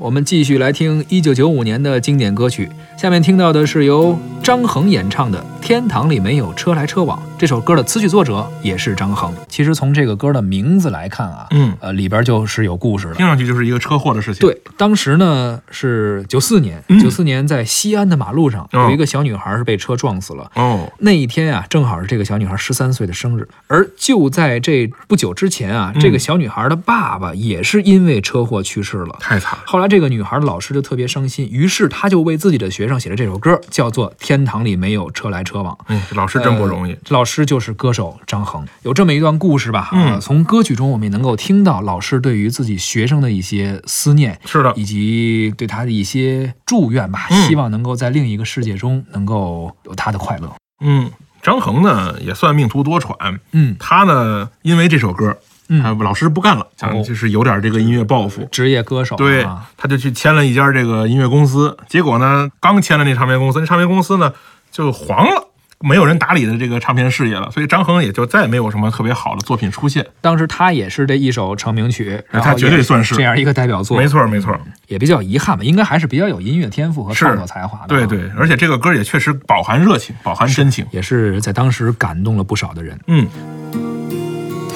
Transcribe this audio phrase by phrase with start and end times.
[0.00, 7.22] 我们继续来听一九九五年的经典歌曲，下面听到的是由张恒演唱的《天堂里没有车来车往》。
[7.44, 9.30] 这首歌的词曲作者也是张恒。
[9.50, 13.16] 其实从这个歌的名字来看啊，嗯，呃，里边就是有故事的。
[13.16, 14.40] 听上去就是一个车祸的事情。
[14.40, 20.50] 对，当时呢是九四年，九四年在西安的马路上有一个小女孩是被车撞死了。
[20.54, 23.46] 哦，那一天啊，正好是这个小女孩十三岁的生日。
[23.66, 29.18] 而就在这不久之前啊，这个小女孩的爸爸也是因为车祸去世了。
[29.20, 29.64] 太惨了。
[29.66, 35.74] 后来这个女孩的老师就特别伤心，于是他就为自己的学生写了这首歌，叫做《天堂里没有车来车往》。
[35.88, 36.92] 嗯，这老师真不容易。
[36.92, 39.88] 呃老师就是歌手张恒，有这么一段故事吧？
[39.92, 50.52] 嗯呃从歌曲中我们也能够听到老师对于自己学生的一些思念，是的，以及对他的一些祝愿吧，嗯希望能够在另一个世界中能够有他的快乐。
[50.84, 53.16] 嗯，张恒呢也算命途多舛。
[53.52, 55.34] 嗯他呢因为这首歌，
[55.68, 56.66] 嗯，老师不干了，
[57.06, 58.46] 就是有点这个音乐抱负。
[58.50, 64.32] 职业歌手对啊，，他就去签了一家这个音乐公司，结果呢，刚签了那唱片公司，那唱片公司呢
[64.70, 65.48] 就黄了，
[65.84, 70.06] 没有人打理的这个唱片事业了，所以张恒也就再也没有什么特别好的作品出现。
[70.22, 77.88] 当时他也是这一首成名曲，然后他绝对算是这样一个代表作，没错，没错，也比较遗憾吧，应该还是比较有音乐天赋和创作才华的。
[77.88, 80.86] 对，对，而且这个歌也确实饱含热情，饱含真情。
[80.90, 82.98] 也是在当时感动了不少的人。
[83.08, 83.28] 嗯，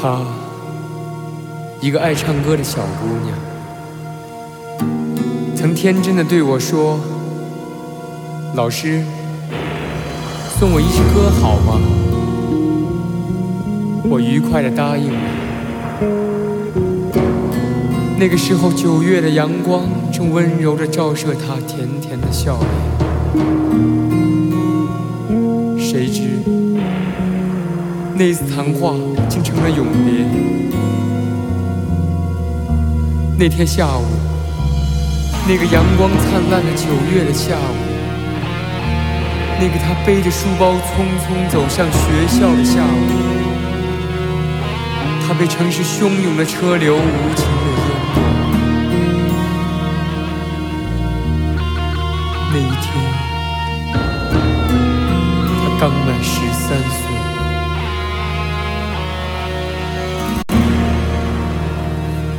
[0.00, 0.20] 她，
[1.80, 3.38] 一个爱唱歌的小姑娘，
[5.56, 7.00] 曾天真的对我说
[8.54, 9.02] ：“老师，
[10.58, 11.78] 送我一支歌好吗？”
[14.10, 15.20] 我愉快的答应了。
[18.18, 22.68] 那个时候，九月的阳光正温柔地照射她甜甜的笑脸。
[25.78, 26.42] 谁知，
[28.16, 28.96] 那次谈话
[29.28, 30.26] 竟成了永别。
[33.38, 34.02] 那天下午，
[35.46, 37.76] 那个阳光灿烂的九月的下午，
[39.60, 42.86] 那个他背着书包匆匆走向学校的下午，
[45.26, 47.00] 他被城市汹涌的车流无
[47.34, 48.20] 情的淹没。
[52.52, 52.86] 那一天，
[55.58, 57.02] 他刚满十三岁。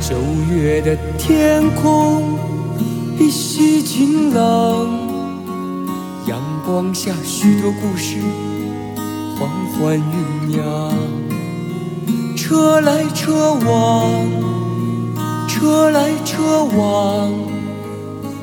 [0.00, 0.16] 九
[0.50, 2.38] 月的天空
[3.18, 5.09] 依稀晴朗，
[6.90, 8.16] 放下许多故事
[9.38, 10.92] 缓缓酝酿。
[12.36, 14.26] 车来车往，
[15.46, 17.30] 车来车往，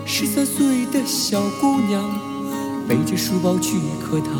[0.05, 2.01] 十三岁的小姑娘
[2.87, 4.31] 背着书包去课堂。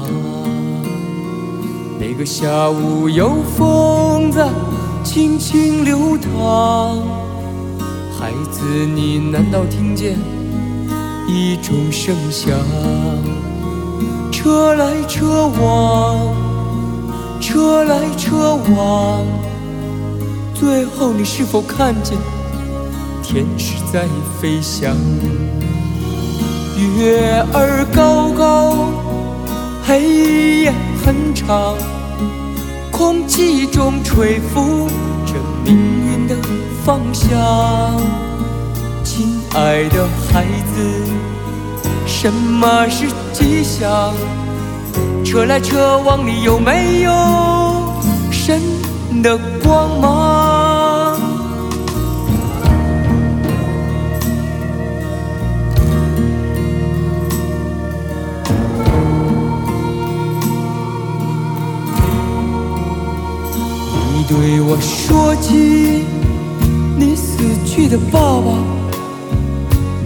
[2.00, 4.48] 那个下午有风在
[5.04, 6.98] 轻轻流淌，
[8.18, 10.18] 孩子，你难道听见
[11.28, 12.58] 一种声响？
[14.40, 16.36] 车来车往，
[17.42, 19.26] 车来车往，
[20.54, 22.16] 最后你是否看见
[23.24, 24.06] 天使在
[24.40, 24.96] 飞翔？
[27.00, 28.76] 月儿高高，
[29.84, 31.74] 黑夜很长。
[32.92, 34.88] 空气中吹拂
[35.26, 35.34] 着
[35.66, 36.36] 命运的
[36.86, 37.32] 方向。
[39.04, 40.46] 亲爱的孩
[40.76, 41.02] 子，
[42.06, 44.14] 什么是吉祥？
[45.24, 47.12] 车来车往，你有没有
[48.32, 48.62] 神
[49.22, 51.20] 的光芒？
[64.14, 66.06] 你对我说起
[66.98, 68.77] 你死去的爸爸，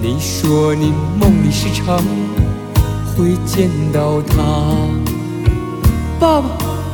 [0.03, 1.97] 你说你梦里时常
[3.15, 4.35] 会见到他。
[6.19, 6.47] 爸爸，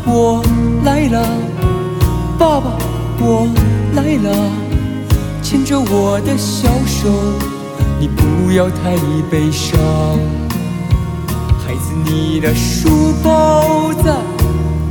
[0.06, 0.44] 我
[0.84, 1.26] 来了，
[2.38, 2.78] 爸爸，
[3.22, 3.48] 我
[3.96, 4.52] 来了，
[5.42, 7.08] 牵着我的小手，
[7.98, 8.98] 你不要太
[9.32, 9.80] 悲伤。
[11.66, 14.14] 孩子，你的书包在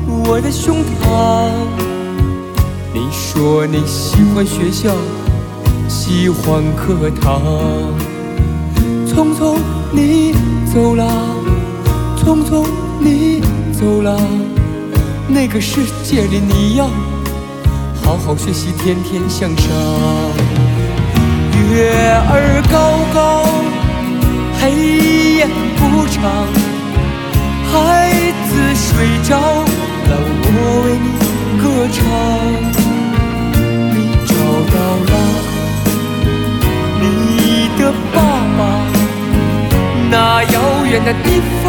[0.09, 1.51] 我的胸膛。
[2.95, 4.91] 你说你喜欢学校，
[5.87, 7.43] 喜欢课堂。
[9.17, 9.57] 匆匆
[9.93, 10.35] 你
[10.71, 11.11] 走了，
[12.19, 12.67] 匆匆
[13.01, 13.41] 你
[13.73, 14.21] 走了。
[15.27, 16.87] 那个世界里你要
[18.05, 19.73] 好好学习，天天向上。
[21.73, 23.47] 月儿高高，
[24.61, 25.47] 黑夜
[25.79, 26.47] 不长。
[27.73, 28.13] 孩
[28.51, 30.13] 子睡着了，
[30.45, 31.09] 我为你
[31.63, 32.86] 歌唱。
[41.05, 41.66] natif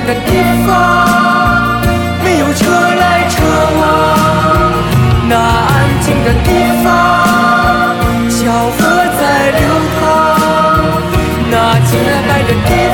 [0.00, 1.80] 的地方
[2.22, 3.36] 没有车来车
[3.80, 3.82] 往
[5.26, 6.50] 那安静的地
[6.84, 6.86] 方
[8.28, 8.76] 小河
[9.18, 9.60] 在流
[9.98, 10.02] 淌
[11.50, 11.96] 那洁
[12.28, 12.85] 白的